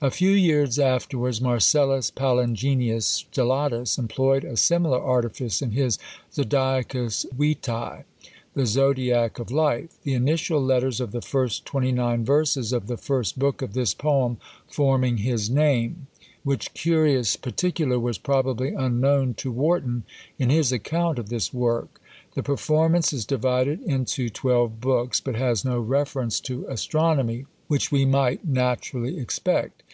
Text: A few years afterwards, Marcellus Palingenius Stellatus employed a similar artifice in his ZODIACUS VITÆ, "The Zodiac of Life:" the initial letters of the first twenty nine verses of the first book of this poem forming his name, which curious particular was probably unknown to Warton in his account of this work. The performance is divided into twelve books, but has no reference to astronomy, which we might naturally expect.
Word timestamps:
A 0.00 0.12
few 0.12 0.30
years 0.30 0.78
afterwards, 0.78 1.40
Marcellus 1.40 2.12
Palingenius 2.12 3.24
Stellatus 3.32 3.98
employed 3.98 4.44
a 4.44 4.56
similar 4.56 5.02
artifice 5.02 5.60
in 5.60 5.72
his 5.72 5.98
ZODIACUS 6.34 7.26
VITÆ, 7.36 8.04
"The 8.54 8.64
Zodiac 8.64 9.40
of 9.40 9.50
Life:" 9.50 9.90
the 10.04 10.14
initial 10.14 10.62
letters 10.62 11.00
of 11.00 11.10
the 11.10 11.20
first 11.20 11.64
twenty 11.64 11.90
nine 11.90 12.24
verses 12.24 12.72
of 12.72 12.86
the 12.86 12.96
first 12.96 13.40
book 13.40 13.60
of 13.60 13.72
this 13.74 13.92
poem 13.92 14.36
forming 14.68 15.16
his 15.16 15.50
name, 15.50 16.06
which 16.44 16.74
curious 16.74 17.34
particular 17.34 17.98
was 17.98 18.18
probably 18.18 18.74
unknown 18.74 19.34
to 19.34 19.50
Warton 19.50 20.04
in 20.38 20.48
his 20.48 20.70
account 20.70 21.18
of 21.18 21.28
this 21.28 21.52
work. 21.52 22.00
The 22.36 22.44
performance 22.44 23.12
is 23.12 23.24
divided 23.24 23.82
into 23.82 24.30
twelve 24.30 24.80
books, 24.80 25.18
but 25.20 25.34
has 25.34 25.64
no 25.64 25.80
reference 25.80 26.38
to 26.42 26.66
astronomy, 26.68 27.46
which 27.66 27.90
we 27.90 28.04
might 28.04 28.46
naturally 28.46 29.18
expect. 29.18 29.82